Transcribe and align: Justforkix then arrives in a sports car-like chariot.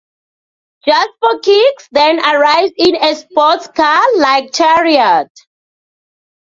Justforkix 0.87 1.87
then 1.91 2.17
arrives 2.25 2.71
in 2.75 2.95
a 2.95 3.13
sports 3.13 3.67
car-like 3.67 4.51
chariot. 4.51 5.29